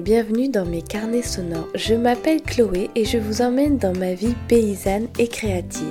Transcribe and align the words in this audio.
bienvenue 0.00 0.48
dans 0.48 0.64
mes 0.64 0.82
carnets 0.82 1.22
sonores. 1.22 1.68
Je 1.74 1.94
m'appelle 1.94 2.42
Chloé 2.42 2.90
et 2.94 3.04
je 3.04 3.18
vous 3.18 3.42
emmène 3.42 3.78
dans 3.78 3.96
ma 3.96 4.14
vie 4.14 4.34
paysanne 4.46 5.08
et 5.18 5.28
créative. 5.28 5.82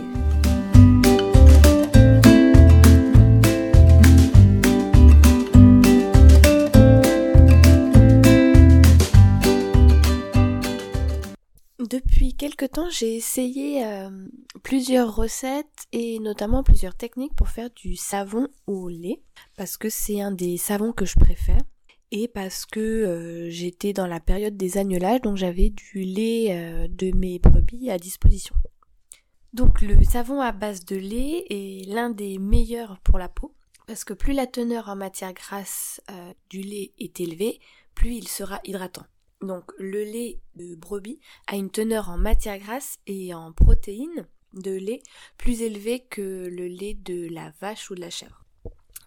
Depuis 11.79 12.33
quelque 12.33 12.65
temps, 12.65 12.89
j'ai 12.89 13.15
essayé 13.15 13.85
euh, 13.85 14.09
plusieurs 14.63 15.15
recettes 15.15 15.65
et 15.91 16.19
notamment 16.19 16.63
plusieurs 16.63 16.95
techniques 16.95 17.35
pour 17.35 17.49
faire 17.49 17.69
du 17.75 17.95
savon 17.95 18.47
au 18.67 18.87
lait 18.89 19.21
parce 19.57 19.77
que 19.77 19.89
c'est 19.89 20.21
un 20.21 20.31
des 20.31 20.57
savons 20.57 20.93
que 20.93 21.05
je 21.05 21.15
préfère 21.19 21.61
et 22.11 22.27
parce 22.27 22.65
que 22.65 22.79
euh, 22.79 23.49
j'étais 23.49 23.93
dans 23.93 24.07
la 24.07 24.19
période 24.19 24.55
des 24.55 24.77
agnelages, 24.77 25.21
donc 25.21 25.37
j'avais 25.37 25.69
du 25.69 25.99
lait 25.99 26.47
euh, 26.51 26.87
de 26.89 27.15
mes 27.15 27.39
brebis 27.39 27.89
à 27.89 27.97
disposition. 27.97 28.55
Donc 29.53 29.81
le 29.81 30.03
savon 30.03 30.41
à 30.41 30.51
base 30.51 30.85
de 30.85 30.95
lait 30.95 31.45
est 31.49 31.87
l'un 31.87 32.09
des 32.09 32.37
meilleurs 32.37 32.99
pour 32.99 33.17
la 33.17 33.29
peau, 33.29 33.53
parce 33.87 34.03
que 34.03 34.13
plus 34.13 34.33
la 34.33 34.47
teneur 34.47 34.89
en 34.89 34.95
matière 34.95 35.33
grasse 35.33 36.01
euh, 36.11 36.33
du 36.49 36.61
lait 36.61 36.93
est 36.99 37.19
élevée, 37.19 37.59
plus 37.95 38.15
il 38.15 38.27
sera 38.27 38.59
hydratant. 38.63 39.05
Donc 39.41 39.71
le 39.77 40.03
lait 40.03 40.39
de 40.55 40.75
brebis 40.75 41.19
a 41.47 41.55
une 41.55 41.69
teneur 41.69 42.09
en 42.09 42.17
matière 42.17 42.57
grasse 42.59 42.99
et 43.05 43.33
en 43.33 43.51
protéines 43.51 44.27
de 44.53 44.71
lait 44.71 45.01
plus 45.37 45.61
élevée 45.61 45.99
que 45.99 46.47
le 46.47 46.67
lait 46.67 46.95
de 46.95 47.27
la 47.29 47.51
vache 47.59 47.91
ou 47.91 47.95
de 47.95 48.01
la 48.01 48.09
chèvre. 48.09 48.46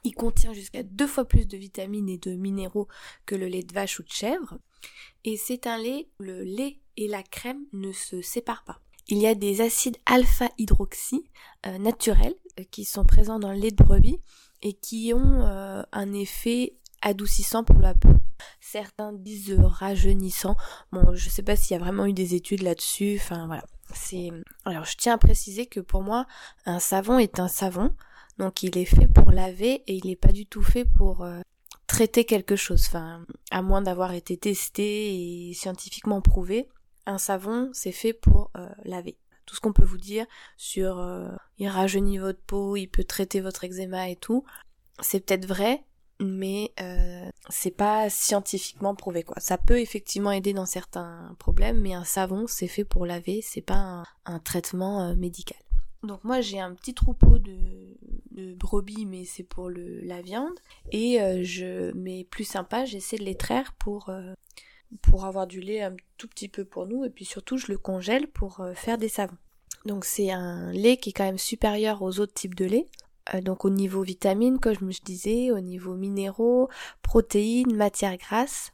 Il 0.04 0.14
contient 0.14 0.52
jusqu'à 0.52 0.82
deux 0.82 1.06
fois 1.06 1.26
plus 1.26 1.46
de 1.46 1.56
vitamines 1.56 2.08
et 2.08 2.18
de 2.18 2.34
minéraux 2.34 2.88
que 3.26 3.34
le 3.34 3.46
lait 3.46 3.62
de 3.62 3.72
vache 3.72 3.98
ou 3.98 4.02
de 4.02 4.10
chèvre. 4.10 4.58
Et 5.24 5.36
c'est 5.36 5.66
un 5.66 5.78
lait, 5.78 6.08
le 6.18 6.42
lait 6.42 6.80
et 6.96 7.08
la 7.08 7.22
crème 7.22 7.64
ne 7.72 7.92
se 7.92 8.22
séparent 8.22 8.64
pas. 8.64 8.80
Il 9.08 9.18
y 9.18 9.26
a 9.26 9.34
des 9.34 9.60
acides 9.60 9.96
alpha-hydroxy 10.06 11.24
euh, 11.66 11.78
naturels 11.78 12.34
euh, 12.58 12.64
qui 12.70 12.84
sont 12.84 13.04
présents 13.04 13.38
dans 13.38 13.52
le 13.52 13.58
lait 13.58 13.72
de 13.72 13.82
brebis 13.82 14.20
et 14.62 14.72
qui 14.72 15.12
ont 15.14 15.46
euh, 15.46 15.82
un 15.92 16.12
effet 16.12 16.76
adoucissant 17.02 17.64
pour 17.64 17.78
la 17.80 17.94
peau. 17.94 18.10
Certains 18.60 19.12
disent 19.12 19.58
rajeunissant. 19.58 20.56
Bon, 20.92 21.14
je 21.14 21.28
sais 21.28 21.42
pas 21.42 21.56
s'il 21.56 21.76
y 21.76 21.80
a 21.80 21.82
vraiment 21.82 22.06
eu 22.06 22.12
des 22.12 22.34
études 22.34 22.62
là-dessus. 22.62 23.18
Enfin 23.20 23.46
voilà. 23.46 23.64
C'est 23.92 24.30
alors 24.64 24.84
je 24.84 24.96
tiens 24.96 25.14
à 25.14 25.18
préciser 25.18 25.66
que 25.66 25.80
pour 25.80 26.02
moi 26.02 26.26
un 26.64 26.78
savon 26.78 27.18
est 27.18 27.40
un 27.40 27.48
savon 27.48 27.92
donc 28.40 28.62
il 28.62 28.78
est 28.78 28.86
fait 28.86 29.06
pour 29.06 29.30
laver 29.30 29.84
et 29.86 29.94
il 29.94 30.06
n'est 30.06 30.16
pas 30.16 30.32
du 30.32 30.46
tout 30.46 30.62
fait 30.62 30.86
pour 30.86 31.22
euh, 31.22 31.42
traiter 31.86 32.24
quelque 32.24 32.56
chose. 32.56 32.82
Enfin, 32.86 33.26
à 33.50 33.60
moins 33.60 33.82
d'avoir 33.82 34.14
été 34.14 34.38
testé 34.38 35.50
et 35.50 35.52
scientifiquement 35.52 36.22
prouvé, 36.22 36.66
un 37.04 37.18
savon 37.18 37.68
c'est 37.74 37.92
fait 37.92 38.14
pour 38.14 38.50
euh, 38.56 38.66
laver. 38.84 39.18
Tout 39.44 39.54
ce 39.56 39.60
qu'on 39.60 39.74
peut 39.74 39.84
vous 39.84 39.98
dire 39.98 40.24
sur 40.56 41.00
euh, 41.00 41.28
il 41.58 41.68
rajeunit 41.68 42.16
votre 42.16 42.40
peau, 42.40 42.76
il 42.76 42.86
peut 42.86 43.04
traiter 43.04 43.42
votre 43.42 43.62
eczéma 43.62 44.08
et 44.08 44.16
tout, 44.16 44.42
c'est 45.00 45.20
peut-être 45.20 45.46
vrai, 45.46 45.84
mais 46.18 46.72
c'est 47.50 47.76
pas 47.76 48.08
scientifiquement 48.08 48.94
prouvé 48.94 49.22
quoi. 49.22 49.36
Ça 49.38 49.58
peut 49.58 49.80
effectivement 49.80 50.32
aider 50.32 50.54
dans 50.54 50.66
certains 50.66 51.36
problèmes, 51.38 51.80
mais 51.80 51.92
un 51.92 52.04
savon 52.04 52.46
c'est 52.46 52.68
fait 52.68 52.84
pour 52.84 53.04
laver, 53.04 53.42
c'est 53.42 53.60
pas 53.60 54.04
un 54.24 54.38
traitement 54.38 55.14
médical. 55.14 55.58
Donc 56.02 56.24
moi 56.24 56.40
j'ai 56.40 56.60
un 56.60 56.74
petit 56.74 56.94
troupeau 56.94 57.38
de, 57.38 57.98
brebis 58.54 59.06
mais 59.06 59.24
c'est 59.24 59.42
pour 59.42 59.68
le, 59.68 60.00
la 60.00 60.22
viande 60.22 60.58
et 60.92 61.20
euh, 61.20 61.40
je 61.42 61.92
mais 61.94 62.24
plus 62.24 62.44
sympa 62.44 62.84
j'essaie 62.84 63.16
de 63.16 63.24
les 63.24 63.36
traire 63.36 63.72
pour 63.78 64.08
euh, 64.08 64.32
pour 65.02 65.24
avoir 65.24 65.46
du 65.46 65.60
lait 65.60 65.82
un 65.82 65.94
tout 66.18 66.28
petit 66.28 66.48
peu 66.48 66.64
pour 66.64 66.86
nous 66.86 67.04
et 67.04 67.10
puis 67.10 67.24
surtout 67.24 67.56
je 67.56 67.66
le 67.68 67.78
congèle 67.78 68.26
pour 68.28 68.60
euh, 68.60 68.74
faire 68.74 68.98
des 68.98 69.08
savons. 69.08 69.36
Donc 69.86 70.04
c'est 70.04 70.30
un 70.30 70.72
lait 70.72 70.96
qui 70.96 71.10
est 71.10 71.12
quand 71.12 71.24
même 71.24 71.38
supérieur 71.38 72.02
aux 72.02 72.20
autres 72.20 72.34
types 72.34 72.54
de 72.54 72.66
lait. 72.66 72.86
donc 73.42 73.64
au 73.64 73.70
niveau 73.70 74.02
vitamines 74.02 74.58
comme 74.58 74.74
je 74.74 74.84
me 74.84 75.04
disais, 75.04 75.52
au 75.52 75.60
niveau 75.60 75.94
minéraux, 75.94 76.68
protéines, 77.02 77.74
matières 77.74 78.18
grasses. 78.18 78.72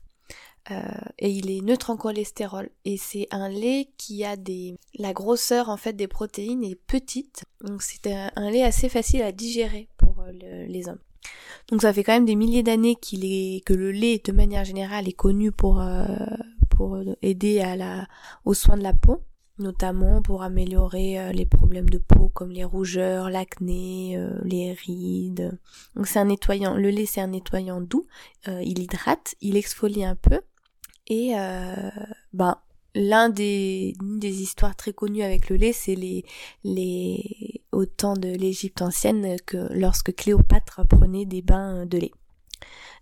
Euh, 0.71 0.81
et 1.19 1.31
il 1.31 1.50
est 1.50 1.60
neutre 1.60 1.91
en 1.91 1.97
cholestérol. 1.97 2.71
Et 2.84 2.97
c'est 2.97 3.28
un 3.31 3.49
lait 3.49 3.88
qui 3.97 4.25
a 4.25 4.37
des 4.37 4.77
la 4.99 5.12
grosseur 5.12 5.69
en 5.69 5.77
fait 5.77 5.93
des 5.93 6.09
protéines 6.09 6.65
est 6.65 6.81
petite. 6.87 7.44
Donc 7.62 7.82
c'est 7.82 8.12
un, 8.12 8.50
lait 8.50 8.65
assez 8.65 8.88
facile 8.88 9.22
à 9.22 9.32
digérer 9.32 9.88
pour 9.97 10.16
euh, 10.21 10.66
les 10.66 10.88
hommes. 10.88 10.99
Donc 11.69 11.82
ça 11.82 11.93
fait 11.93 12.05
quand 12.05 12.12
même 12.12 12.26
des 12.26 12.37
milliers 12.37 12.62
d'années 12.62 12.97
qu'il 12.97 13.25
est 13.25 13.65
que 13.65 13.75
le 13.75 13.91
lait 13.91 14.21
de 14.25 14.32
manière 14.32 14.65
générale 14.65 15.09
est 15.09 15.12
connu 15.12 15.53
pour 15.53 15.81
euh, 15.81 16.05
pour 16.69 16.99
aider 17.22 17.60
à 17.60 17.76
la 17.76 18.06
aux 18.44 18.55
soins 18.55 18.76
de 18.76 18.82
la 18.82 18.94
peau. 18.94 19.22
Notamment 19.59 20.21
pour 20.21 20.43
améliorer 20.43 21.32
les 21.32 21.47
problèmes 21.47 21.88
de 21.88 21.97
peau 21.97 22.28
comme 22.28 22.50
les 22.50 22.62
rougeurs, 22.65 23.31
l'acné, 23.31 24.22
les 24.44 24.75
rides. 24.75 25.59
Donc 25.94 26.06
c'est 26.09 26.19
un 26.19 26.26
nettoyant, 26.26 26.75
le 26.75 26.91
lait 26.91 27.06
c'est 27.06 27.22
un 27.22 27.28
nettoyant 27.28 27.81
doux, 27.81 28.06
il 28.47 28.81
hydrate, 28.81 29.34
il 29.41 29.56
exfolie 29.56 30.05
un 30.05 30.15
peu 30.15 30.43
et 31.06 31.33
euh, 31.37 31.91
ben 32.33 32.59
l'un 32.94 33.28
des 33.28 33.94
des 34.00 34.43
histoires 34.43 34.77
très 34.77 34.93
connues 34.93 35.22
avec 35.22 35.49
le 35.49 35.56
lait, 35.56 35.72
c'est 35.72 35.94
les 35.94 36.25
les 36.65 37.62
au 37.72 37.84
temps 37.87 38.15
de 38.15 38.28
l'Égypte 38.28 38.83
ancienne 38.83 39.37
que 39.47 39.69
lorsque 39.72 40.15
Cléopâtre 40.15 40.87
prenait 40.89 41.27
des 41.27 41.43
bains 41.43 41.87
de 41.87 41.99
lait. 41.99 42.12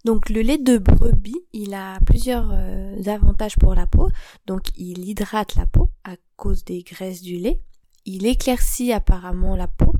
Donc 0.05 0.29
le 0.29 0.43
lait 0.43 0.59
de 0.59 0.77
brebis, 0.77 1.41
il 1.55 1.73
a 1.73 1.99
plusieurs 2.01 2.51
euh, 2.53 3.03
avantages 3.07 3.57
pour 3.57 3.75
la 3.75 3.87
peau. 3.87 4.11
Donc 4.47 4.63
il 4.77 5.09
hydrate 5.09 5.55
la 5.57 5.67
peau 5.67 5.91
à 6.05 6.17
cause 6.37 6.65
des 6.65 6.83
graisses 6.83 7.23
du 7.23 7.37
lait. 7.39 7.61
Il 8.05 8.27
éclaircit 8.27 8.93
apparemment 8.93 9.57
la 9.57 9.67
peau. 9.67 9.95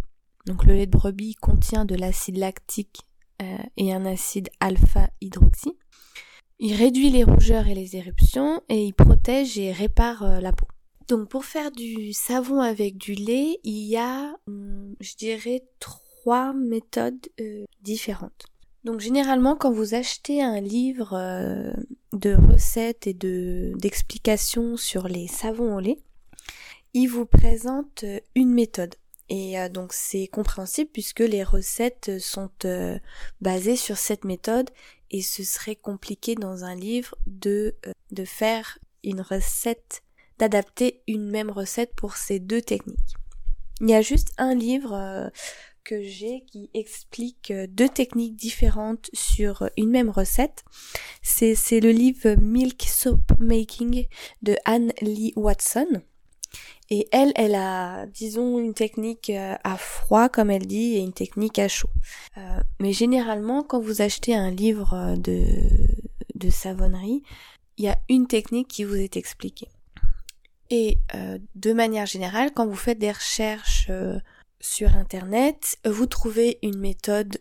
Donc 0.47 0.67
le 0.67 0.75
lait 0.75 0.87
de 0.87 0.91
brebis 0.91 1.37
contient 1.37 1.87
de 1.87 1.95
l'acide 1.95 2.37
lactique 2.37 3.01
euh, 3.41 3.57
et 3.79 3.95
un 3.95 4.05
acide 4.05 4.51
alpha-hydroxy. 4.61 5.73
Il 6.61 6.75
réduit 6.75 7.11
les 7.11 7.25
rougeurs 7.25 7.67
et 7.67 7.75
les 7.75 7.97
éruptions 7.97 8.63
et 8.69 8.85
il 8.85 8.95
protège 8.95 9.59
et 9.59 9.73
répare 9.73 10.23
euh, 10.23 10.41
la 10.41 10.53
peau. 10.53 10.67
Donc 11.09 11.29
pour 11.29 11.45
faire 11.45 11.73
du 11.73 12.13
savon 12.13 12.61
avec 12.61 12.97
du 12.97 13.15
lait, 13.15 13.59
il 13.65 13.85
y 13.87 13.97
a, 13.97 14.35
hum, 14.47 14.95
je 15.01 15.17
dirais, 15.17 15.65
trois 15.81 16.53
méthodes 16.53 17.27
euh, 17.41 17.65
différentes. 17.83 18.47
Donc 18.85 19.01
généralement 19.01 19.57
quand 19.57 19.73
vous 19.73 19.95
achetez 19.95 20.43
un 20.43 20.61
livre 20.61 21.15
euh, 21.15 21.73
de 22.13 22.35
recettes 22.35 23.07
et 23.09 23.15
de 23.15 23.73
d'explications 23.77 24.77
sur 24.77 25.09
les 25.09 25.27
savons 25.27 25.77
au 25.77 25.81
lait, 25.81 25.99
il 26.93 27.09
vous 27.09 27.27
présente 27.27 28.05
une 28.37 28.53
méthode. 28.53 28.95
Et 29.31 29.57
donc 29.71 29.95
c'est 29.95 30.27
compréhensible 30.27 30.91
puisque 30.93 31.21
les 31.21 31.43
recettes 31.43 32.21
sont 32.21 32.51
basées 33.41 33.75
sur 33.75 33.97
cette 33.97 34.25
méthode 34.25 34.71
et 35.11 35.23
ce 35.23 35.45
serait 35.45 35.77
compliqué 35.77 36.35
dans 36.35 36.65
un 36.65 36.75
livre 36.75 37.17
de, 37.27 37.77
euh, 37.87 37.93
de 38.11 38.25
faire 38.25 38.79
une 39.03 39.21
recette, 39.21 40.03
d'adapter 40.39 41.03
une 41.07 41.29
même 41.29 41.51
recette 41.51 41.95
pour 41.95 42.17
ces 42.17 42.39
deux 42.39 42.63
techniques. 42.63 43.15
Il 43.81 43.91
y 43.91 43.95
a 43.95 44.03
juste 44.03 44.33
un 44.39 44.55
livre 44.55 44.95
euh, 44.95 45.29
que 45.85 46.03
j'ai 46.03 46.45
qui 46.47 46.71
explique 46.75 47.51
euh, 47.51 47.67
deux 47.69 47.89
techniques 47.89 48.37
différentes 48.37 49.11
sur 49.13 49.69
une 49.77 49.91
même 49.91 50.11
recette. 50.11 50.65
C'est, 51.23 51.55
c'est 51.55 51.81
le 51.81 51.91
livre 51.91 52.35
Milk 52.41 52.83
Soap 52.83 53.39
Making 53.39 54.07
de 54.43 54.57
Anne 54.65 54.93
Lee 55.01 55.33
Watson. 55.37 56.03
Et 56.91 57.09
elle, 57.13 57.33
elle 57.35 57.55
a, 57.55 58.07
disons, 58.07 58.59
une 58.59 58.75
technique 58.75 59.31
euh, 59.31 59.57
à 59.65 59.77
froid, 59.77 60.29
comme 60.29 60.51
elle 60.51 60.67
dit, 60.67 60.97
et 60.97 61.01
une 61.01 61.15
technique 61.15 61.59
à 61.59 61.69
chaud. 61.69 61.89
Euh, 62.37 62.61
mais 62.81 62.93
généralement, 62.93 63.63
quand 63.63 63.81
vous 63.81 64.03
achetez 64.03 64.35
un 64.35 64.51
livre 64.51 64.93
euh, 64.95 65.17
de, 65.17 65.47
de 66.35 66.51
savonnerie, 66.51 67.23
il 67.79 67.85
y 67.85 67.89
a 67.89 67.99
une 68.09 68.27
technique 68.27 68.69
qui 68.69 68.85
vous 68.85 68.97
est 68.97 69.17
expliquée. 69.17 69.69
Et 70.71 70.99
de 71.55 71.73
manière 71.73 72.07
générale, 72.07 72.51
quand 72.53 72.67
vous 72.67 72.75
faites 72.75 72.99
des 72.99 73.13
recherches 73.13 73.91
sur 74.61 74.97
Internet, 74.97 75.77
vous 75.85 76.07
trouvez 76.07 76.59
une 76.63 76.79
méthode 76.79 77.39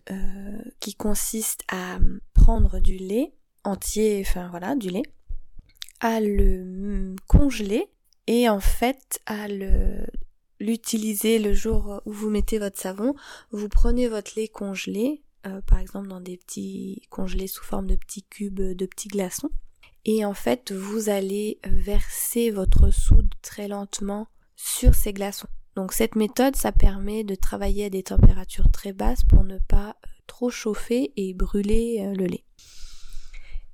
qui 0.79 0.93
consiste 0.93 1.61
à 1.71 1.97
prendre 2.33 2.79
du 2.79 2.97
lait 2.97 3.31
entier, 3.63 4.23
enfin 4.25 4.49
voilà, 4.49 4.75
du 4.75 4.89
lait, 4.89 5.03
à 5.99 6.19
le 6.19 6.63
mm, 6.63 7.15
congeler 7.27 7.87
et 8.27 8.49
en 8.49 8.59
fait 8.59 9.21
à 9.25 9.47
le 9.47 10.05
l'utiliser 10.59 11.39
le 11.39 11.53
jour 11.53 12.01
où 12.05 12.13
vous 12.13 12.29
mettez 12.29 12.57
votre 12.57 12.79
savon, 12.79 13.15
vous 13.51 13.67
prenez 13.67 14.07
votre 14.07 14.31
lait 14.37 14.47
congelé, 14.47 15.21
euh, 15.45 15.59
par 15.61 15.79
exemple 15.79 16.07
dans 16.07 16.21
des 16.21 16.37
petits 16.37 17.01
congelés 17.09 17.47
sous 17.47 17.63
forme 17.63 17.87
de 17.87 17.95
petits 17.95 18.23
cubes 18.23 18.61
de 18.61 18.85
petits 18.85 19.09
glaçons, 19.09 19.49
et 20.05 20.23
en 20.23 20.33
fait 20.33 20.71
vous 20.71 21.09
allez 21.09 21.59
verser 21.65 22.49
votre 22.49 22.91
soude 22.91 23.33
très 23.41 23.67
lentement 23.67 24.27
sur 24.55 24.95
ces 24.95 25.11
glaçons. 25.11 25.49
Donc 25.75 25.93
cette 25.93 26.15
méthode, 26.15 26.55
ça 26.55 26.71
permet 26.71 27.23
de 27.23 27.35
travailler 27.35 27.85
à 27.85 27.89
des 27.89 28.03
températures 28.03 28.69
très 28.71 28.93
basses 28.93 29.23
pour 29.23 29.43
ne 29.43 29.57
pas 29.57 29.89
euh, 29.89 30.09
trop 30.27 30.49
chauffer 30.49 31.11
et 31.17 31.33
brûler 31.33 31.97
euh, 32.01 32.13
le 32.15 32.25
lait. 32.25 32.43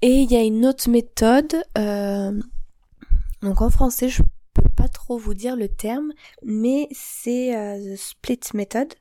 Et 0.01 0.21
il 0.21 0.31
y 0.31 0.37
a 0.37 0.43
une 0.43 0.65
autre 0.65 0.89
méthode, 0.89 1.55
euh, 1.77 2.41
donc 3.41 3.61
en 3.61 3.69
français 3.69 4.07
je 4.07 4.23
peux 4.61 4.69
pas 4.69 4.87
trop 4.87 5.17
vous 5.17 5.33
dire 5.33 5.55
le 5.55 5.67
terme, 5.67 6.11
mais 6.43 6.87
c'est 6.91 7.55
euh, 7.55 7.95
split 7.95 8.39
method 8.53 8.93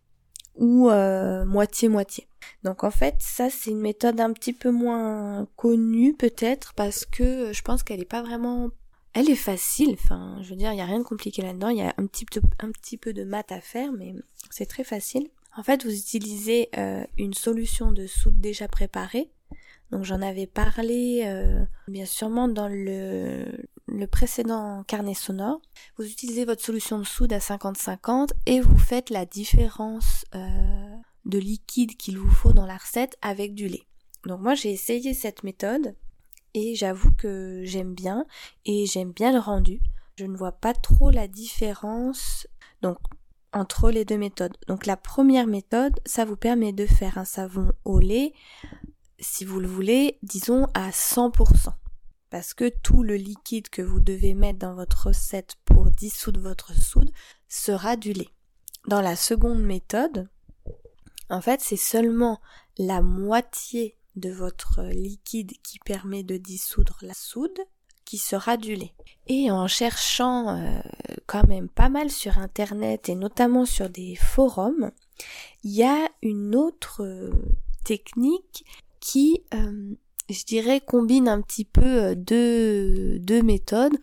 ou 0.56 0.90
euh, 0.90 1.44
moitié-moitié. 1.44 2.26
donc 2.64 2.82
en 2.82 2.90
fait 2.90 3.14
ça 3.20 3.48
c'est 3.48 3.70
une 3.70 3.80
méthode 3.80 4.20
un 4.20 4.32
petit 4.32 4.52
peu 4.52 4.72
moins 4.72 5.46
connue 5.54 6.14
peut-être 6.14 6.74
parce 6.74 7.06
que 7.06 7.52
je 7.52 7.62
pense 7.62 7.84
qu'elle 7.84 8.00
est 8.00 8.04
pas 8.04 8.22
vraiment 8.22 8.70
elle 9.14 9.30
est 9.30 9.36
facile, 9.36 9.94
enfin, 9.94 10.38
je 10.42 10.50
veux 10.50 10.56
dire, 10.56 10.70
il 10.70 10.76
n'y 10.76 10.80
a 10.80 10.84
rien 10.84 11.00
de 11.00 11.04
compliqué 11.04 11.42
là-dedans, 11.42 11.70
il 11.70 11.78
y 11.78 11.82
a 11.82 11.92
un 11.96 12.06
petit, 12.06 12.24
peu, 12.24 12.40
un 12.60 12.70
petit 12.70 12.96
peu 12.96 13.12
de 13.12 13.24
maths 13.24 13.50
à 13.50 13.60
faire, 13.60 13.90
mais 13.90 14.14
c'est 14.50 14.66
très 14.66 14.84
facile. 14.84 15.28
En 15.56 15.64
fait, 15.64 15.84
vous 15.84 15.92
utilisez 15.92 16.68
euh, 16.76 17.04
une 17.16 17.34
solution 17.34 17.90
de 17.90 18.06
soude 18.06 18.40
déjà 18.40 18.68
préparée. 18.68 19.28
Donc 19.90 20.04
j'en 20.04 20.20
avais 20.20 20.46
parlé 20.46 21.22
euh, 21.24 21.64
bien 21.88 22.04
sûrement 22.04 22.46
dans 22.46 22.68
le, 22.68 23.46
le 23.98 24.06
précédent 24.06 24.84
carnet 24.84 25.14
sonore. 25.14 25.60
Vous 25.96 26.04
utilisez 26.04 26.44
votre 26.44 26.64
solution 26.64 26.98
de 26.98 27.04
soude 27.04 27.32
à 27.32 27.38
50-50 27.38 28.30
et 28.46 28.60
vous 28.60 28.78
faites 28.78 29.10
la 29.10 29.26
différence 29.26 30.24
euh, 30.34 30.96
de 31.24 31.38
liquide 31.38 31.96
qu'il 31.96 32.16
vous 32.18 32.30
faut 32.30 32.52
dans 32.52 32.66
la 32.66 32.76
recette 32.76 33.16
avec 33.22 33.54
du 33.54 33.68
lait. 33.68 33.86
Donc 34.24 34.40
moi 34.40 34.54
j'ai 34.54 34.70
essayé 34.70 35.14
cette 35.14 35.42
méthode 35.42 35.96
et 36.54 36.74
j'avoue 36.76 37.10
que 37.12 37.62
j'aime 37.64 37.94
bien 37.94 38.24
et 38.64 38.86
j'aime 38.86 39.12
bien 39.12 39.32
le 39.32 39.40
rendu. 39.40 39.80
Je 40.16 40.24
ne 40.24 40.36
vois 40.36 40.52
pas 40.52 40.74
trop 40.74 41.10
la 41.10 41.26
différence 41.26 42.46
donc 42.82 42.98
entre 43.52 43.90
les 43.90 44.04
deux 44.04 44.18
méthodes. 44.18 44.56
Donc 44.68 44.86
la 44.86 44.96
première 44.96 45.46
méthode, 45.46 45.98
ça 46.06 46.24
vous 46.24 46.36
permet 46.36 46.72
de 46.72 46.86
faire 46.86 47.18
un 47.18 47.24
savon 47.24 47.72
au 47.84 47.98
lait 47.98 48.32
si 49.18 49.44
vous 49.44 49.58
le 49.58 49.66
voulez, 49.66 50.18
disons 50.22 50.68
à 50.74 50.90
100%. 50.90 51.72
Parce 52.30 52.54
que 52.54 52.68
tout 52.68 53.02
le 53.02 53.16
liquide 53.16 53.68
que 53.68 53.82
vous 53.82 54.00
devez 54.00 54.34
mettre 54.34 54.58
dans 54.58 54.74
votre 54.74 55.08
recette 55.08 55.56
pour 55.64 55.90
dissoudre 55.90 56.40
votre 56.40 56.74
soude 56.74 57.10
sera 57.48 57.96
du 57.96 58.12
lait. 58.12 58.28
Dans 58.86 59.00
la 59.00 59.16
seconde 59.16 59.62
méthode, 59.62 60.28
en 61.30 61.40
fait, 61.40 61.60
c'est 61.60 61.76
seulement 61.76 62.40
la 62.76 63.02
moitié 63.02 63.96
de 64.16 64.30
votre 64.30 64.82
liquide 64.84 65.52
qui 65.62 65.78
permet 65.78 66.22
de 66.22 66.36
dissoudre 66.36 66.98
la 67.02 67.14
soude 67.14 67.58
qui 68.04 68.18
sera 68.18 68.56
du 68.56 68.74
lait. 68.74 68.94
Et 69.26 69.50
en 69.50 69.68
cherchant 69.68 70.56
euh, 70.56 70.80
quand 71.26 71.46
même 71.46 71.68
pas 71.68 71.90
mal 71.90 72.10
sur 72.10 72.38
internet 72.38 73.10
et 73.10 73.14
notamment 73.14 73.66
sur 73.66 73.90
des 73.90 74.16
forums, 74.16 74.90
il 75.62 75.72
y 75.72 75.84
a 75.84 76.08
une 76.22 76.56
autre 76.56 77.02
euh, 77.02 77.30
technique 77.84 78.64
qui, 79.00 79.42
euh, 79.52 79.94
je 80.28 80.44
dirais, 80.44 80.80
combine 80.80 81.28
un 81.28 81.40
petit 81.40 81.64
peu 81.64 82.14
deux, 82.14 83.18
deux 83.18 83.42
méthodes. 83.42 83.96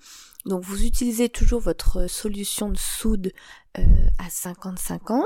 Donc 0.46 0.64
vous 0.64 0.84
utilisez 0.84 1.30
toujours 1.30 1.60
votre 1.60 2.08
solution 2.08 2.70
de 2.70 2.78
soude 2.78 3.32
à 3.76 4.28
50-50 4.30 5.24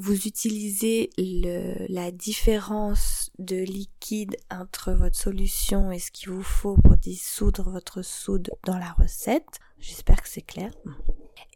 vous 0.00 0.26
utilisez 0.26 1.10
le, 1.18 1.86
la 1.92 2.10
différence 2.10 3.30
de 3.38 3.56
liquide 3.56 4.34
entre 4.50 4.92
votre 4.92 5.16
solution 5.16 5.92
et 5.92 5.98
ce 5.98 6.10
qu'il 6.10 6.30
vous 6.30 6.42
faut 6.42 6.76
pour 6.76 6.96
dissoudre 6.96 7.68
votre 7.68 8.00
soude 8.00 8.50
dans 8.64 8.78
la 8.78 8.92
recette. 8.92 9.60
J'espère 9.78 10.22
que 10.22 10.28
c'est 10.28 10.40
clair. 10.40 10.70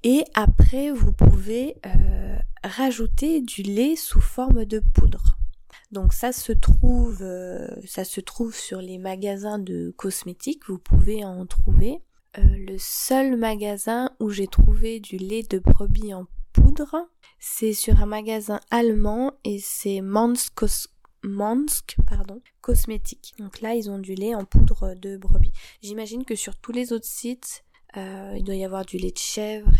Et 0.02 0.24
après, 0.34 0.90
vous 0.90 1.12
pouvez 1.12 1.76
euh, 1.86 2.36
rajouter 2.62 3.40
du 3.40 3.62
lait 3.62 3.96
sous 3.96 4.20
forme 4.20 4.66
de 4.66 4.80
poudre. 4.92 5.38
Donc 5.94 6.12
ça 6.12 6.32
se 6.32 6.50
trouve, 6.50 7.22
euh, 7.22 7.68
ça 7.86 8.02
se 8.02 8.20
trouve 8.20 8.52
sur 8.52 8.80
les 8.80 8.98
magasins 8.98 9.60
de 9.60 9.94
cosmétiques. 9.96 10.66
Vous 10.66 10.78
pouvez 10.78 11.24
en 11.24 11.46
trouver. 11.46 12.02
Euh, 12.36 12.42
le 12.42 12.78
seul 12.78 13.36
magasin 13.36 14.10
où 14.18 14.28
j'ai 14.28 14.48
trouvé 14.48 14.98
du 14.98 15.18
lait 15.18 15.44
de 15.44 15.60
brebis 15.60 16.12
en 16.12 16.26
poudre, 16.52 17.08
c'est 17.38 17.72
sur 17.72 18.02
un 18.02 18.06
magasin 18.06 18.58
allemand 18.72 19.34
et 19.44 19.60
c'est 19.60 20.00
Mansk, 20.00 20.64
pardon, 22.08 22.42
cosmétique. 22.60 23.34
Donc 23.38 23.60
là, 23.60 23.76
ils 23.76 23.88
ont 23.88 24.00
du 24.00 24.16
lait 24.16 24.34
en 24.34 24.44
poudre 24.44 24.94
de 24.96 25.16
brebis. 25.16 25.52
J'imagine 25.80 26.24
que 26.24 26.34
sur 26.34 26.56
tous 26.56 26.72
les 26.72 26.92
autres 26.92 27.06
sites, 27.06 27.62
euh, 27.96 28.34
il 28.36 28.42
doit 28.42 28.56
y 28.56 28.64
avoir 28.64 28.84
du 28.84 28.96
lait 28.96 29.12
de 29.12 29.18
chèvre 29.18 29.70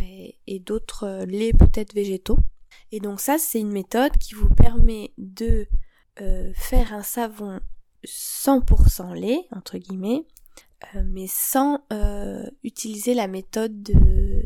et, 0.47 0.61
d'autres 0.61 1.25
laits 1.25 1.59
peut-être 1.59 1.93
végétaux. 1.93 2.39
Et 2.93 3.01
donc 3.01 3.19
ça, 3.19 3.37
c'est 3.37 3.59
une 3.59 3.73
méthode 3.73 4.17
qui 4.19 4.35
vous 4.35 4.49
permet 4.49 5.13
de 5.19 5.67
euh, 6.21 6.53
faire 6.55 6.93
un 6.93 7.03
savon 7.03 7.61
100% 8.05 9.15
lait, 9.15 9.47
entre 9.51 9.79
guillemets, 9.79 10.25
mais 11.07 11.27
sans 11.27 11.81
utiliser 12.63 13.15
la 13.15 13.27
méthode 13.27 13.91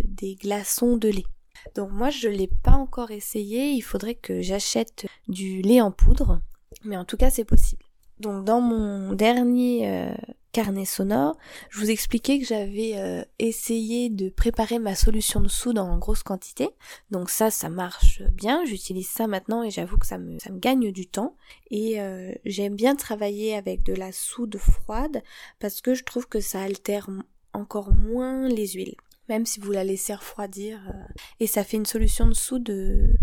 des 0.05 0.37
glaçons 0.37 0.97
de 0.97 1.09
lait. 1.09 1.26
Donc 1.75 1.91
moi 1.91 2.11
je 2.11 2.29
l'ai 2.29 2.50
pas 2.62 2.73
encore 2.73 3.11
essayé, 3.11 3.70
il 3.70 3.81
faudrait 3.81 4.15
que 4.15 4.41
j'achète 4.41 5.06
du 5.29 5.62
lait 5.62 5.81
en 5.81 5.91
poudre, 5.91 6.41
mais 6.85 6.97
en 6.97 7.05
tout 7.05 7.17
cas 7.17 7.31
c'est 7.31 7.44
possible. 7.44 7.85
Donc 8.21 8.44
dans 8.44 8.61
mon 8.61 9.12
dernier 9.12 9.88
euh, 9.88 10.14
carnet 10.58 10.87
sonore, 10.87 11.38
je 11.70 11.78
vous 11.78 11.88
expliquais 11.88 12.40
que 12.40 12.44
j'avais 12.44 12.94
euh, 12.96 13.22
essayé 13.38 14.10
de 14.10 14.28
préparer 14.28 14.81
ma 14.81 14.96
solution 14.96 15.40
de 15.40 15.46
soude 15.46 15.78
en 15.78 15.99
grosse 15.99 16.25
quantité. 16.25 16.70
Donc 17.12 17.31
ça, 17.31 17.49
ça 17.52 17.69
marche 17.69 18.22
bien. 18.32 18.64
J'utilise 18.64 19.08
ça 19.08 19.28
maintenant 19.28 19.62
et 19.62 19.70
j'avoue 19.70 19.99
que 19.99 20.06
ça 20.06 20.19
me, 20.19 20.37
gagne 20.58 20.90
du 20.90 21.06
temps. 21.06 21.37
Et 21.70 22.00
euh, 22.00 22.32
j'aime 22.44 22.75
bien 22.75 22.96
travailler 22.96 23.55
avec 23.55 23.84
de 23.84 23.94
la 23.94 24.10
soude 24.10 24.56
froide 24.58 25.22
parce 25.60 25.81
que 25.81 25.94
je 25.94 26.02
trouve 26.02 26.26
que 26.26 26.40
ça 26.40 26.62
altère 26.62 27.08
encore 27.52 27.94
moins 27.94 28.49
les 28.49 28.66
huiles 28.66 28.96
même 29.28 29.44
si 29.46 29.61
vous 29.61 29.70
la 29.70 29.84
laissez 29.84 30.14
refroidir. 30.14 30.81
Euh, 30.88 31.22
et 31.38 31.46
ça 31.46 31.62
fait 31.62 31.76
une 31.76 31.87
solution 31.87 32.26
de 32.26 32.34
soude 32.34 33.16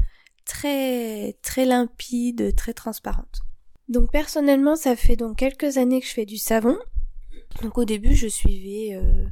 très 0.45 1.35
très 1.41 1.65
limpide, 1.65 2.55
très 2.55 2.73
transparente. 2.73 3.41
Donc 3.89 4.09
personnellement, 4.09 4.77
ça 4.77 4.95
fait 4.95 5.17
donc 5.17 5.35
quelques 5.35 5.77
années 5.77 5.99
que 5.99 6.07
je 6.07 6.13
fais 6.13 6.25
du 6.25 6.37
savon. 6.37 6.77
Donc 7.61 7.77
au 7.77 7.85
début, 7.85 8.15
je 8.15 8.27
suivais 8.27 8.95
euh, 8.95 9.25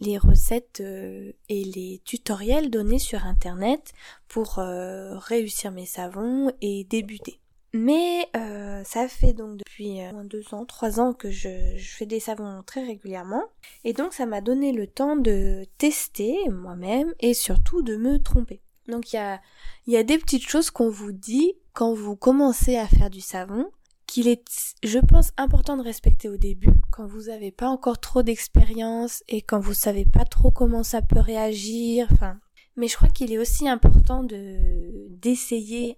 les 0.00 0.18
recettes 0.18 0.80
et 0.80 1.64
les 1.64 2.00
tutoriels 2.04 2.70
donnés 2.70 2.98
sur 2.98 3.24
internet 3.24 3.92
pour 4.28 4.54
réussir 4.56 5.70
mes 5.72 5.86
savons 5.86 6.52
et 6.60 6.84
débuter. 6.84 7.40
Mais 7.74 8.28
euh, 8.36 8.84
ça 8.84 9.08
fait 9.08 9.32
donc 9.32 9.56
depuis 9.56 10.02
euh, 10.02 10.24
deux 10.24 10.44
ans, 10.52 10.66
trois 10.66 11.00
ans 11.00 11.14
que 11.14 11.30
je, 11.30 11.48
fais 11.78 12.04
des 12.04 12.20
savons 12.20 12.62
très 12.66 12.84
régulièrement. 12.84 13.44
Et 13.84 13.94
donc 13.94 14.12
ça 14.12 14.26
m'a 14.26 14.42
donné 14.42 14.72
le 14.72 14.86
temps 14.86 15.16
de 15.16 15.64
tester 15.78 16.36
moi-même 16.50 17.14
et 17.20 17.32
surtout 17.32 17.82
de 17.82 17.96
me 17.96 18.18
tromper. 18.18 18.60
Donc 18.88 19.12
il 19.14 19.38
y 19.86 19.96
a 19.96 20.02
des 20.02 20.18
petites 20.18 20.46
choses 20.46 20.70
qu'on 20.70 20.90
vous 20.90 21.12
dit 21.12 21.54
quand 21.72 21.94
vous 21.94 22.14
commencez 22.14 22.76
à 22.76 22.86
faire 22.86 23.08
du 23.08 23.22
savon 23.22 23.70
qu'il 24.12 24.28
est, 24.28 24.76
je 24.82 24.98
pense, 24.98 25.32
important 25.38 25.78
de 25.78 25.82
respecter 25.82 26.28
au 26.28 26.36
début, 26.36 26.74
quand 26.90 27.06
vous 27.06 27.22
n'avez 27.22 27.50
pas 27.50 27.68
encore 27.68 27.98
trop 27.98 28.22
d'expérience 28.22 29.24
et 29.26 29.40
quand 29.40 29.58
vous 29.58 29.72
savez 29.72 30.04
pas 30.04 30.26
trop 30.26 30.50
comment 30.50 30.82
ça 30.82 31.00
peut 31.00 31.18
réagir, 31.18 32.08
enfin. 32.12 32.38
Mais 32.76 32.88
je 32.88 32.96
crois 32.96 33.08
qu'il 33.08 33.32
est 33.32 33.38
aussi 33.38 33.68
important 33.68 34.22
de 34.22 35.08
d'essayer 35.08 35.96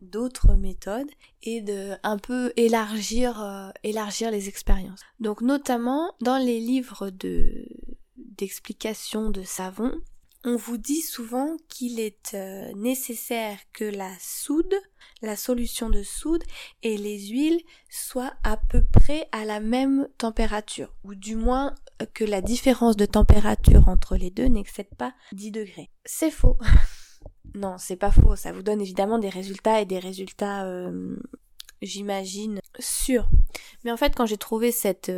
d'autres 0.00 0.54
méthodes 0.54 1.10
et 1.44 1.60
de 1.60 1.92
un 2.02 2.18
peu 2.18 2.52
élargir 2.56 3.40
euh, 3.40 3.70
élargir 3.84 4.32
les 4.32 4.48
expériences. 4.48 5.00
Donc 5.20 5.40
notamment 5.40 6.12
dans 6.20 6.38
les 6.38 6.58
livres 6.58 7.10
de 7.10 7.68
d'explication 8.16 9.30
de 9.30 9.44
savon, 9.44 9.92
on 10.44 10.56
vous 10.56 10.78
dit 10.78 11.00
souvent 11.00 11.56
qu'il 11.68 11.98
est 11.98 12.34
euh, 12.34 12.72
nécessaire 12.74 13.58
que 13.72 13.84
la 13.84 14.10
soude, 14.20 14.74
la 15.20 15.36
solution 15.36 15.90
de 15.90 16.02
soude 16.02 16.44
et 16.82 16.96
les 16.96 17.28
huiles 17.28 17.60
soient 17.90 18.34
à 18.44 18.56
peu 18.56 18.82
près 18.84 19.28
à 19.32 19.44
la 19.44 19.60
même 19.60 20.08
température, 20.16 20.94
ou 21.02 21.14
du 21.14 21.34
moins 21.34 21.74
euh, 22.00 22.06
que 22.14 22.24
la 22.24 22.40
différence 22.40 22.96
de 22.96 23.06
température 23.06 23.88
entre 23.88 24.16
les 24.16 24.30
deux 24.30 24.46
n'excède 24.46 24.94
pas 24.96 25.12
10 25.32 25.50
degrés. 25.50 25.90
C'est 26.04 26.30
faux. 26.30 26.56
Non, 27.54 27.76
c'est 27.78 27.96
pas 27.96 28.10
faux. 28.10 28.36
Ça 28.36 28.52
vous 28.52 28.62
donne 28.62 28.82
évidemment 28.82 29.18
des 29.18 29.30
résultats 29.30 29.80
et 29.80 29.86
des 29.86 29.98
résultats, 29.98 30.66
euh, 30.66 31.16
j'imagine, 31.80 32.60
sûrs. 32.78 33.30
Mais 33.82 33.90
en 33.90 33.96
fait, 33.96 34.14
quand 34.14 34.26
j'ai 34.26 34.36
trouvé 34.36 34.70
cette 34.70 35.10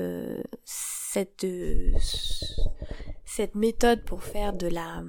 cette 0.65 1.45
cette 3.31 3.55
méthode 3.55 4.05
pour 4.05 4.25
faire 4.25 4.53
de 4.53 4.67
la 4.67 5.03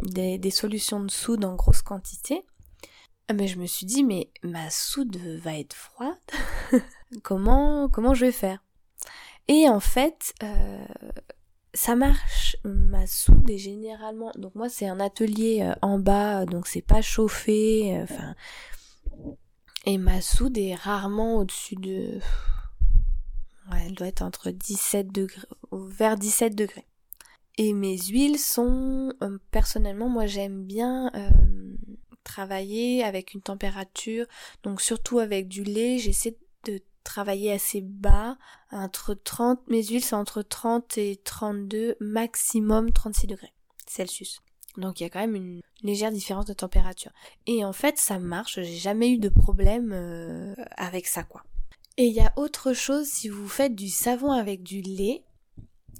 des, 0.00 0.50
solutions 0.50 1.00
de 1.04 1.10
soude 1.10 1.44
en 1.44 1.54
grosse 1.54 1.82
quantité, 1.82 2.44
mais 3.34 3.46
je 3.46 3.58
me 3.58 3.66
suis 3.66 3.84
dit 3.84 4.04
mais 4.04 4.30
ma 4.42 4.70
soude 4.70 5.16
va 5.16 5.58
être 5.58 5.74
froide. 5.74 6.16
comment 7.22 7.88
comment 7.88 8.14
je 8.14 8.26
vais 8.26 8.32
faire? 8.32 8.64
Et 9.48 9.68
en 9.68 9.80
fait, 9.80 10.34
ça 11.74 11.94
marche. 11.94 12.56
Ma 12.64 13.06
soude 13.06 13.48
est 13.50 13.58
généralement, 13.58 14.32
donc 14.36 14.54
moi 14.54 14.68
c'est 14.68 14.88
un 14.88 15.00
atelier 15.00 15.60
euh, 15.62 15.74
en 15.82 15.98
bas, 15.98 16.46
donc 16.46 16.66
c'est 16.66 16.82
pas 16.82 17.02
chauffé, 17.02 17.98
euh, 17.98 19.34
et 19.84 19.98
ma 19.98 20.20
soude 20.20 20.56
est 20.58 20.74
rarement 20.74 21.36
au-dessus 21.36 21.76
de, 21.76 22.18
elle 23.76 23.94
doit 23.94 24.06
être 24.06 24.22
entre 24.22 24.50
17 24.50 25.12
degrés, 25.12 25.46
vers 25.70 26.16
17 26.16 26.54
degrés. 26.54 26.87
Et 27.58 27.72
mes 27.72 27.98
huiles 27.98 28.38
sont, 28.38 29.12
euh, 29.22 29.36
personnellement, 29.50 30.08
moi 30.08 30.26
j'aime 30.26 30.64
bien 30.64 31.10
euh, 31.14 31.28
travailler 32.22 33.02
avec 33.02 33.34
une 33.34 33.42
température, 33.42 34.26
donc 34.62 34.80
surtout 34.80 35.18
avec 35.18 35.48
du 35.48 35.64
lait, 35.64 35.98
j'essaie 35.98 36.36
de 36.64 36.80
travailler 37.02 37.50
assez 37.50 37.80
bas, 37.80 38.38
entre 38.70 39.12
30, 39.12 39.60
mes 39.68 39.82
huiles 39.82 40.04
sont 40.04 40.16
entre 40.16 40.42
30 40.42 40.98
et 40.98 41.20
32, 41.24 41.96
maximum 42.00 42.92
36 42.92 43.26
degrés 43.26 43.52
Celsius. 43.88 44.40
Donc 44.76 45.00
il 45.00 45.02
y 45.02 45.06
a 45.06 45.10
quand 45.10 45.20
même 45.20 45.34
une 45.34 45.60
légère 45.82 46.12
différence 46.12 46.44
de 46.44 46.52
température. 46.52 47.10
Et 47.48 47.64
en 47.64 47.72
fait 47.72 47.98
ça 47.98 48.20
marche, 48.20 48.60
j'ai 48.60 48.76
jamais 48.76 49.10
eu 49.10 49.18
de 49.18 49.30
problème 49.30 49.90
euh, 49.92 50.54
avec 50.76 51.08
ça 51.08 51.24
quoi. 51.24 51.42
Et 51.96 52.04
il 52.04 52.14
y 52.14 52.20
a 52.20 52.32
autre 52.36 52.72
chose 52.72 53.08
si 53.08 53.28
vous 53.28 53.48
faites 53.48 53.74
du 53.74 53.88
savon 53.88 54.30
avec 54.30 54.62
du 54.62 54.82
lait, 54.82 55.24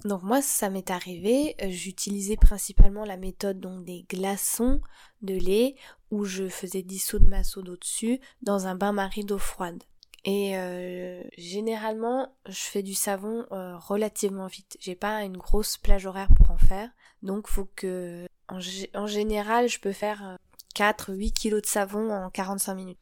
donc 0.04 0.22
moi 0.22 0.42
ça 0.42 0.70
m'est 0.70 0.90
arrivé, 0.90 1.56
euh, 1.62 1.68
j'utilisais 1.70 2.36
principalement 2.36 3.04
la 3.04 3.16
méthode 3.16 3.58
donc 3.58 3.84
des 3.84 4.06
glaçons 4.08 4.80
de 5.22 5.34
lait 5.34 5.74
où 6.10 6.24
je 6.24 6.48
faisais 6.48 6.82
dissoudre 6.82 7.28
ma 7.28 7.42
soude 7.42 7.68
au-dessus 7.68 8.20
dans 8.42 8.66
un 8.66 8.74
bain-marie 8.74 9.24
d'eau 9.24 9.38
froide. 9.38 9.82
Et 10.24 10.56
euh, 10.58 11.22
généralement, 11.36 12.34
je 12.46 12.60
fais 12.60 12.82
du 12.82 12.94
savon 12.94 13.46
euh, 13.52 13.76
relativement 13.78 14.46
vite. 14.46 14.76
J'ai 14.80 14.96
pas 14.96 15.22
une 15.22 15.36
grosse 15.36 15.76
plage 15.76 16.06
horaire 16.06 16.28
pour 16.36 16.50
en 16.50 16.58
faire, 16.58 16.90
donc 17.22 17.48
faut 17.48 17.68
que 17.76 18.26
en, 18.48 19.06
général, 19.06 19.68
je 19.68 19.78
peux 19.78 19.92
faire 19.92 20.38
4-8 20.74 21.32
kilos 21.32 21.62
de 21.62 21.66
savon 21.66 22.10
en 22.10 22.30
45 22.30 22.74
minutes. 22.74 22.98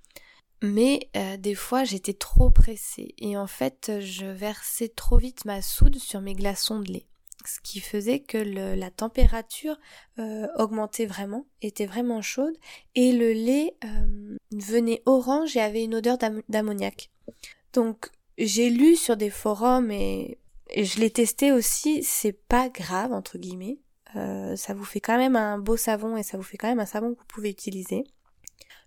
Mais 0.62 1.10
euh, 1.16 1.36
des 1.36 1.54
fois 1.54 1.84
j'étais 1.84 2.14
trop 2.14 2.50
pressée 2.50 3.14
et 3.18 3.36
en 3.36 3.46
fait 3.46 4.00
je 4.00 4.26
versais 4.26 4.88
trop 4.88 5.18
vite 5.18 5.44
ma 5.44 5.60
soude 5.60 5.96
sur 5.96 6.20
mes 6.20 6.34
glaçons 6.34 6.80
de 6.80 6.92
lait. 6.92 7.06
Ce 7.44 7.60
qui 7.60 7.78
faisait 7.78 8.20
que 8.20 8.38
la 8.38 8.90
température 8.90 9.78
euh, 10.18 10.48
augmentait 10.56 11.06
vraiment, 11.06 11.46
était 11.62 11.86
vraiment 11.86 12.20
chaude 12.20 12.54
et 12.96 13.12
le 13.12 13.32
lait 13.32 13.76
euh, 13.84 14.36
venait 14.50 15.02
orange 15.06 15.56
et 15.56 15.60
avait 15.60 15.84
une 15.84 15.94
odeur 15.94 16.18
d'ammoniac. 16.48 17.10
Donc 17.72 18.10
j'ai 18.36 18.68
lu 18.68 18.96
sur 18.96 19.16
des 19.16 19.30
forums 19.30 19.92
et, 19.92 20.38
je 20.76 20.98
l'ai 20.98 21.10
testé 21.10 21.52
aussi, 21.52 22.02
c'est 22.02 22.32
pas 22.32 22.68
grave 22.68 23.12
entre 23.12 23.38
guillemets. 23.38 23.78
ça 24.14 24.74
vous 24.74 24.84
fait 24.84 24.98
quand 24.98 25.16
même 25.16 25.36
un 25.36 25.58
beau 25.58 25.76
savon 25.76 26.16
et 26.16 26.24
ça 26.24 26.36
vous 26.36 26.42
fait 26.42 26.56
quand 26.56 26.66
même 26.66 26.80
un 26.80 26.86
savon 26.86 27.14
que 27.14 27.20
vous 27.20 27.26
pouvez 27.28 27.50
utiliser 27.50 28.02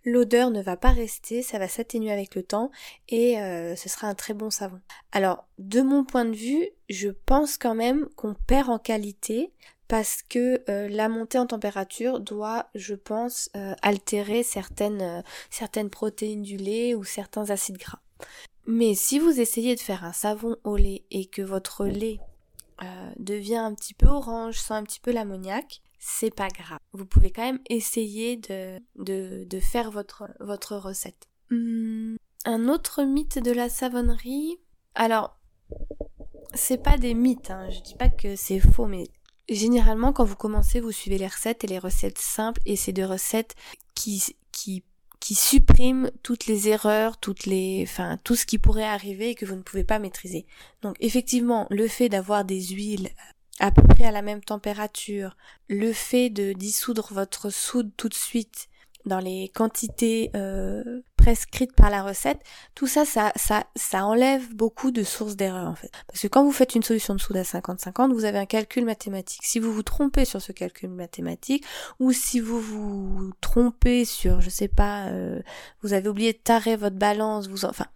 l'odeur 0.06 0.52
ne 0.52 0.62
va 0.62 0.78
pas 0.78 0.92
rester, 0.92 1.42
ça 1.42 1.60
va 1.60 1.68
s'atténuer 1.68 2.12
avec 2.12 2.36
le 2.36 2.44
temps 2.44 2.72
et 3.08 3.40
euh, 3.40 3.76
ce 3.76 3.90
sera 3.90 4.08
un 4.08 4.16
très 4.16 4.34
bon 4.34 4.50
savon. 4.50 4.80
Alors, 5.12 5.46
de 5.58 5.82
mon 5.82 6.04
point 6.04 6.26
de 6.26 6.36
vue, 6.36 6.70
je 6.90 7.10
pense 7.10 7.58
quand 7.58 7.76
même 7.76 8.08
qu'on 8.16 8.34
perd 8.34 8.70
en 8.70 8.80
qualité 8.80 9.52
parce 9.88 10.22
que 10.22 10.64
euh, 10.70 10.88
la 10.88 11.10
montée 11.10 11.40
en 11.40 11.48
température 11.48 12.20
doit, 12.20 12.70
je 12.76 12.94
pense, 12.96 13.50
euh, 13.56 13.74
altérer 13.82 14.44
certaines, 14.44 15.24
certaines 15.50 15.90
protéines 15.90 16.44
du 16.44 16.58
lait 16.58 16.94
ou 16.94 17.04
certains 17.04 17.50
acides 17.50 17.78
gras. 17.78 18.00
Mais 18.68 18.94
si 18.94 19.18
vous 19.18 19.40
essayez 19.40 19.76
de 19.76 19.80
faire 19.80 20.06
un 20.06 20.14
savon 20.14 20.56
au 20.64 20.78
lait 20.78 21.04
et 21.10 21.26
que 21.26 21.42
votre 21.42 21.86
lait 21.86 22.20
devient 23.18 23.58
un 23.58 23.74
petit 23.74 23.94
peu 23.94 24.08
orange, 24.08 24.58
sent 24.60 24.74
un 24.74 24.84
petit 24.84 25.02
peu 25.02 25.12
l'ammoniac, 25.12 25.82
c'est 26.00 26.34
pas 26.34 26.48
grave. 26.48 26.80
Vous 26.94 27.06
pouvez 27.06 27.32
quand 27.32 27.44
même 27.44 27.60
essayer 27.70 28.38
de, 28.38 28.80
de, 28.96 29.44
de 29.44 29.60
faire 29.60 29.92
votre, 29.92 30.24
votre 30.40 30.76
recette. 30.78 31.28
Hmm, 31.52 32.16
un 32.46 32.68
autre 32.68 33.04
mythe 33.04 33.40
de 33.40 33.52
la 33.52 33.70
savonnerie. 33.70 34.58
Alors, 34.96 35.38
c'est 36.54 36.82
pas 36.82 36.98
des 36.98 37.14
mythes, 37.14 37.52
hein. 37.52 37.70
je 37.70 37.82
dis 37.82 37.96
pas 37.96 38.10
que 38.10 38.36
c'est 38.36 38.60
faux, 38.60 38.86
mais 38.86 39.06
généralement 39.50 40.14
quand 40.14 40.26
vous 40.26 40.36
commencez, 40.36 40.80
vous 40.80 40.92
suivez 40.92 41.18
les 41.18 41.28
recettes 41.28 41.64
et 41.64 41.68
les 41.68 41.80
recettes 41.80 42.18
simples 42.18 42.62
et 42.66 42.76
c'est 42.76 42.94
des 42.94 43.06
recettes 43.06 43.56
qui, 43.94 44.24
qui, 44.52 44.84
qui 45.20 45.36
suppriment 45.36 46.12
toutes 46.24 46.48
les 46.48 46.70
erreurs, 46.70 47.18
toutes 47.20 47.46
les, 47.46 47.84
enfin, 47.84 48.18
tout 48.24 48.36
ce 48.36 48.46
qui 48.46 48.58
pourrait 48.58 48.84
arriver 48.84 49.32
et 49.32 49.36
que 49.36 49.46
vous 49.46 49.56
ne 49.56 49.62
pouvez 49.62 49.84
pas 49.84 50.00
maîtriser. 50.00 50.46
Donc 50.82 50.96
effectivement, 51.00 51.68
le 51.70 51.88
fait 51.88 52.10
d'avoir 52.10 52.46
des 52.46 52.62
huiles 52.62 53.10
à 53.60 53.72
peu 53.72 53.82
près 53.82 54.06
à 54.06 54.12
la 54.12 54.22
même 54.22 54.44
température, 54.44 55.36
le 55.68 55.94
fait 55.94 56.30
de 56.30 56.54
dissoudre 56.54 57.10
votre 57.12 57.50
soude 57.50 57.92
tout 57.98 58.10
de 58.10 58.14
suite 58.14 58.70
dans 59.06 59.20
les 59.20 59.50
quantités 59.50 60.30
euh, 60.36 61.02
prescrites 61.18 61.74
par 61.74 61.90
la 61.90 62.04
recette, 62.04 62.40
tout 62.76 62.88
ça, 62.88 63.06
ça, 63.06 63.32
ça, 63.36 63.66
ça 63.76 64.06
enlève 64.06 64.54
beaucoup 64.56 64.92
de 64.92 65.04
sources 65.04 65.36
d'erreur 65.36 65.68
en 65.68 65.76
fait. 65.76 65.92
Parce 66.08 66.22
que 66.22 66.28
quand 66.28 66.44
vous 66.44 66.52
faites 66.52 66.76
une 66.76 66.84
solution 66.84 67.16
de 67.16 67.20
soude 67.20 67.38
à 67.38 67.44
50-50, 67.44 68.14
vous 68.14 68.26
avez 68.26 68.38
un 68.38 68.46
calcul 68.46 68.86
mathématique. 68.86 69.42
Si 69.44 69.60
vous 69.60 69.74
vous 69.74 69.84
trompez 69.84 70.26
sur 70.26 70.42
ce 70.42 70.52
calcul 70.52 70.90
mathématique, 70.90 71.66
ou 72.00 72.12
si 72.12 72.40
vous 72.40 72.60
vous 72.60 73.32
trompez 73.42 74.06
sur, 74.06 74.42
je 74.42 74.50
sais 74.50 74.68
pas, 74.68 75.08
euh, 75.08 75.42
vous 75.82 75.94
avez 75.94 76.10
oublié 76.10 76.34
de 76.34 76.38
tarer 76.38 76.76
votre 76.76 76.98
balance, 76.98 77.48
vous, 77.48 77.66
enfin, 77.66 77.88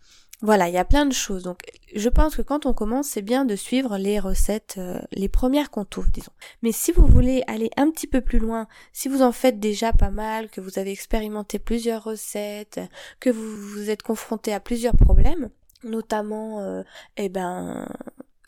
voilà, 0.43 0.67
il 0.67 0.73
y 0.73 0.77
a 0.77 0.83
plein 0.83 1.05
de 1.05 1.13
choses. 1.13 1.43
Donc, 1.43 1.62
je 1.95 2.09
pense 2.09 2.35
que 2.35 2.41
quand 2.41 2.65
on 2.65 2.73
commence, 2.73 3.07
c'est 3.07 3.21
bien 3.21 3.45
de 3.45 3.55
suivre 3.55 3.97
les 3.97 4.19
recettes, 4.19 4.75
euh, 4.77 5.00
les 5.13 5.29
premières 5.29 5.71
qu'on 5.71 5.85
trouve, 5.85 6.12
disons. 6.12 6.33
Mais 6.62 6.73
si 6.73 6.91
vous 6.91 7.07
voulez 7.07 7.45
aller 7.47 7.69
un 7.77 7.89
petit 7.89 8.07
peu 8.07 8.19
plus 8.19 8.39
loin, 8.39 8.67
si 8.91 9.07
vous 9.07 9.21
en 9.21 9.31
faites 9.31 9.62
déjà 9.62 9.93
pas 9.93 10.09
mal, 10.09 10.50
que 10.50 10.59
vous 10.59 10.77
avez 10.77 10.91
expérimenté 10.91 11.59
plusieurs 11.59 12.03
recettes, 12.03 12.81
que 13.21 13.29
vous 13.29 13.55
vous 13.55 13.89
êtes 13.89 14.03
confronté 14.03 14.53
à 14.53 14.59
plusieurs 14.59 14.97
problèmes, 14.97 15.50
notamment, 15.85 16.59
euh, 16.59 16.83
eh 17.15 17.29
ben, 17.29 17.88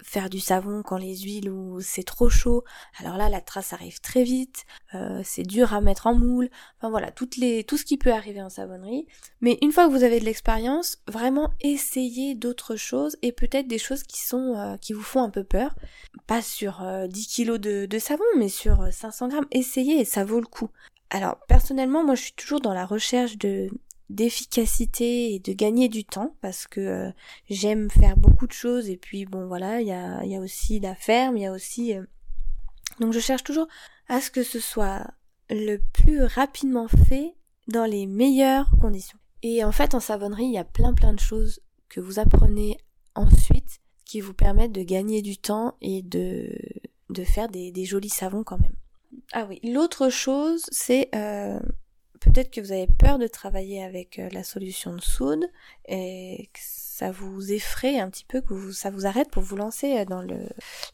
faire 0.06 0.30
du 0.30 0.40
savon 0.40 0.84
quand 0.84 0.98
les 0.98 1.18
huiles 1.18 1.50
ou 1.50 1.82
c'est 1.82 2.04
trop 2.04 2.30
chaud. 2.30 2.64
Alors 3.00 3.18
là, 3.18 3.28
la 3.28 3.42
trace 3.42 3.74
arrive 3.74 4.00
très 4.00 4.24
vite, 4.24 4.66
euh, 4.94 5.22
c'est 5.24 5.44
dur 5.44 5.74
à 5.74 5.82
mettre 5.82 6.08
en 6.08 6.14
moule. 6.14 6.50
Enfin 6.78 6.90
voilà, 6.90 7.12
toutes 7.12 7.38
les, 7.38 7.64
tout 7.64 7.76
ce 7.76 7.86
qui 7.86 7.98
peut 7.98 8.14
arriver 8.14 8.42
en 8.42 8.50
savonnerie. 8.50 9.08
Mais 9.42 9.58
une 9.62 9.72
fois 9.72 9.88
que 9.88 9.92
vous 9.92 10.04
avez 10.04 10.20
de 10.20 10.26
l'expérience, 10.26 11.00
vraiment 11.08 11.52
essayez 11.60 12.36
d'autres 12.36 12.76
choses 12.76 13.18
et 13.24 13.32
peut-être 13.32 13.68
des 13.68 13.80
choses 13.80 14.04
qui 14.04 14.22
sont 14.22 14.54
euh, 14.56 14.78
qui 14.78 14.94
vous 14.94 15.02
font 15.02 15.24
un 15.24 15.32
peu 15.32 15.44
peur. 15.44 15.76
Pas 16.28 16.42
sur 16.42 16.82
10 16.82 16.84
euh, 16.84 17.28
kilos 17.28 17.60
de, 17.60 17.88
de 17.88 18.00
savon, 18.00 18.24
mais 18.38 18.50
sur 18.50 18.88
500 18.92 19.30
grammes. 19.30 19.48
Essayez 19.52 20.06
ça 20.06 20.24
vaut 20.24 20.40
le 20.40 20.48
coup. 20.48 20.70
Alors 21.10 21.38
personnellement, 21.48 22.04
moi 22.04 22.16
je 22.16 22.24
suis 22.24 22.34
toujours 22.34 22.62
dans 22.62 22.74
la 22.74 22.86
recherche 22.86 23.38
de 23.38 23.70
d'efficacité 24.10 25.34
et 25.34 25.40
de 25.40 25.54
gagner 25.54 25.90
du 25.90 26.06
temps 26.06 26.36
parce 26.42 26.68
que 26.68 26.80
euh, 26.80 27.12
j'aime 27.50 27.90
faire 27.90 28.18
beaucoup 28.18 28.46
de 28.46 28.52
choses 28.52 28.90
et 28.90 28.98
puis 28.98 29.26
bon 29.26 29.48
voilà 29.48 29.82
il 29.82 29.88
y 29.88 29.92
a, 29.92 30.24
y 30.26 30.36
a 30.36 30.40
aussi 30.40 30.80
la 30.80 30.94
ferme 30.94 31.38
il 31.38 31.44
y 31.44 31.46
a 31.48 31.52
aussi 31.52 31.96
euh, 31.96 32.04
donc 33.00 33.14
je 33.14 33.20
cherche 33.20 33.44
toujours 33.44 33.68
à 34.08 34.22
ce 34.22 34.32
que 34.32 34.44
ce 34.44 34.60
soit 34.60 35.08
le 35.50 35.78
plus 35.78 36.24
rapidement 36.24 36.88
fait 36.88 37.36
dans 37.68 37.86
les 37.86 38.06
meilleures 38.06 38.70
conditions. 38.82 39.18
Et 39.44 39.64
en 39.64 39.72
fait 39.72 39.94
en 39.94 40.00
savonnerie 40.00 40.46
il 40.46 40.54
y 40.54 40.58
a 40.58 40.64
plein 40.64 40.94
plein 40.94 41.14
de 41.14 41.20
choses 41.20 41.60
que 41.90 42.00
vous 42.00 42.20
apprenez 42.20 42.78
ensuite 43.16 43.80
qui 44.06 44.22
vous 44.22 44.34
permettent 44.34 44.72
de 44.72 44.84
gagner 44.84 45.22
du 45.22 45.38
temps 45.38 45.76
et 45.82 46.02
de 46.02 46.50
de 47.10 47.24
faire 47.24 47.50
des, 47.50 47.72
des 47.72 47.86
jolis 47.86 48.10
savons 48.10 48.44
quand 48.44 48.60
même. 48.60 48.76
Ah 49.34 49.46
oui 49.48 49.60
l'autre 49.64 50.10
chose 50.10 50.64
c'est 50.72 51.10
euh, 51.16 51.60
peut-être 52.25 52.51
que 52.51 52.62
vous 52.62 52.72
avez 52.72 52.88
peur 52.88 53.20
de 53.20 53.27
travailler 53.27 53.84
avec 53.84 54.20
euh, 54.20 54.29
la 54.32 54.44
solution 54.44 54.94
de 54.94 55.01
soude 55.01 55.46
et 55.88 56.50
que 56.53 56.60
ça 56.62 57.12
vous 57.12 57.51
effraie 57.51 58.00
un 58.00 58.10
petit 58.10 58.25
peu, 58.25 58.41
que 58.41 58.72
ça 58.72 58.89
vous 58.89 59.05
arrête 59.05 59.29
pour 59.29 59.44
vous 59.44 59.55
lancer 59.55 60.00
euh, 60.00 60.05
dans 60.05 60.25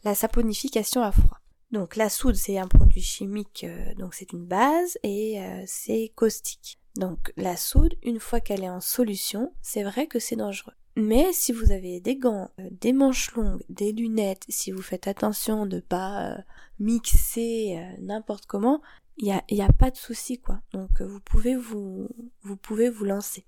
la 0.04 0.14
saponification 0.14 1.02
à 1.02 1.12
froid. 1.12 1.38
Donc 1.70 1.96
la 1.96 2.08
soude 2.08 2.34
c'est 2.34 2.58
un 2.58 2.68
produit 2.68 3.02
chimique, 3.02 3.64
euh, 3.64 3.94
donc 3.94 4.14
c'est 4.14 4.32
une 4.32 4.44
base 4.44 4.98
et 5.02 5.40
c'est 5.66 6.12
caustique. 6.14 6.78
Donc 6.96 7.32
la 7.36 7.56
soude, 7.56 7.94
une 8.02 8.20
fois 8.20 8.40
qu'elle 8.40 8.62
est 8.62 8.68
en 8.68 8.82
solution, 8.82 9.54
c'est 9.62 9.82
vrai 9.82 10.06
que 10.06 10.18
c'est 10.18 10.36
dangereux. 10.36 10.74
Mais 10.94 11.32
si 11.32 11.52
vous 11.52 11.72
avez 11.72 12.00
des 12.00 12.16
gants, 12.16 12.50
des 12.58 12.92
manches 12.92 13.34
longues, 13.34 13.62
des 13.70 13.92
lunettes, 13.92 14.44
si 14.50 14.70
vous 14.70 14.82
faites 14.82 15.08
attention 15.08 15.64
de 15.64 15.80
pas 15.80 16.36
mixer 16.78 17.80
n'importe 17.98 18.44
comment, 18.44 18.82
il 19.16 19.24
n'y 19.24 19.32
a, 19.32 19.42
y 19.50 19.62
a 19.62 19.72
pas 19.72 19.90
de 19.90 19.96
souci 19.96 20.38
quoi. 20.38 20.60
Donc 20.72 21.00
euh, 21.00 21.06
vous 21.06 21.20
pouvez 21.20 21.56
vous, 21.56 22.08
vous 22.42 22.56
pouvez 22.56 22.88
vous 22.88 23.04
lancer. 23.04 23.44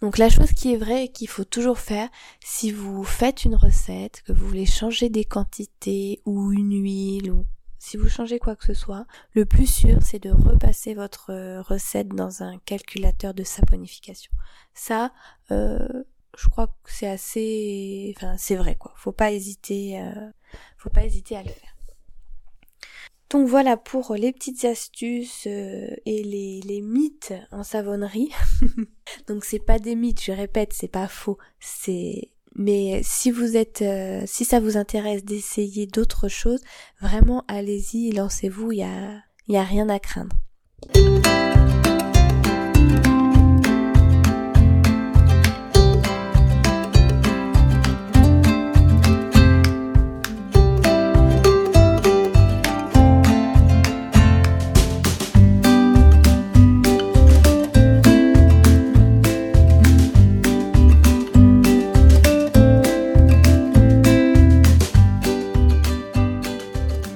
Donc 0.00 0.18
la 0.18 0.28
chose 0.28 0.52
qui 0.52 0.72
est 0.72 0.76
vraie 0.76 1.04
et 1.04 1.12
qu'il 1.12 1.28
faut 1.28 1.44
toujours 1.44 1.78
faire, 1.78 2.08
si 2.42 2.70
vous 2.70 3.04
faites 3.04 3.44
une 3.44 3.54
recette, 3.56 4.22
que 4.22 4.32
vous 4.32 4.46
voulez 4.46 4.66
changer 4.66 5.08
des 5.10 5.24
quantités 5.24 6.22
ou 6.24 6.52
une 6.52 6.82
huile 6.82 7.30
ou 7.30 7.44
si 7.78 7.96
vous 7.96 8.08
changez 8.08 8.38
quoi 8.38 8.56
que 8.56 8.64
ce 8.64 8.74
soit, 8.74 9.06
le 9.32 9.44
plus 9.44 9.66
sûr 9.66 9.98
c'est 10.02 10.18
de 10.18 10.30
repasser 10.30 10.94
votre 10.94 11.30
euh, 11.30 11.62
recette 11.62 12.08
dans 12.08 12.42
un 12.42 12.58
calculateur 12.58 13.34
de 13.34 13.44
saponification. 13.44 14.32
Ça, 14.74 15.12
euh, 15.50 16.04
je 16.36 16.48
crois 16.48 16.66
que 16.66 16.92
c'est 16.92 17.06
assez, 17.08 18.14
enfin 18.16 18.36
c'est 18.38 18.56
vrai 18.56 18.74
quoi. 18.74 18.92
Faut 18.96 19.12
pas 19.12 19.32
hésiter, 19.32 20.00
euh, 20.00 20.30
faut 20.78 20.90
pas 20.90 21.04
hésiter 21.04 21.36
à 21.36 21.42
le 21.42 21.50
faire. 21.50 21.75
Donc 23.30 23.48
voilà 23.48 23.76
pour 23.76 24.14
les 24.14 24.32
petites 24.32 24.64
astuces 24.64 25.46
euh, 25.48 25.88
et 26.04 26.22
les, 26.22 26.60
les, 26.60 26.80
mythes 26.80 27.34
en 27.50 27.64
savonnerie. 27.64 28.30
Donc 29.26 29.44
c'est 29.44 29.58
pas 29.58 29.80
des 29.80 29.96
mythes, 29.96 30.22
je 30.22 30.32
répète, 30.32 30.72
c'est 30.72 30.86
pas 30.88 31.08
faux, 31.08 31.36
c'est 31.58 32.30
Mais 32.54 33.00
si 33.02 33.32
vous 33.32 33.56
êtes, 33.56 33.82
euh, 33.82 34.22
si 34.26 34.44
ça 34.44 34.60
vous 34.60 34.76
intéresse 34.76 35.24
d'essayer 35.24 35.86
d'autres 35.86 36.28
choses, 36.28 36.60
vraiment 37.00 37.44
allez-y, 37.48 38.12
lancez-vous, 38.12 38.72
il 38.72 38.78
y 38.78 38.84
a, 38.84 39.22
y 39.48 39.56
a 39.56 39.64
rien 39.64 39.88
à 39.88 39.98
craindre. 39.98 40.36